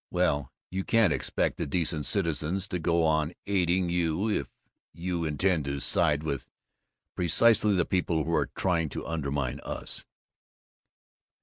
Well, 0.09 0.51
you 0.71 0.83
can't 0.83 1.13
expect 1.13 1.57
the 1.57 1.67
decent 1.67 2.07
citizens 2.07 2.67
to 2.69 2.79
go 2.79 3.03
on 3.03 3.33
aiding 3.45 3.89
you 3.89 4.27
if 4.31 4.47
you 4.95 5.25
intend 5.25 5.65
to 5.65 5.79
side 5.79 6.23
with 6.23 6.47
precisely 7.13 7.75
the 7.75 7.85
people 7.85 8.23
who 8.23 8.33
are 8.33 8.49
trying 8.55 8.89
to 8.89 9.05
undermine 9.05 9.59
us." 9.59 10.03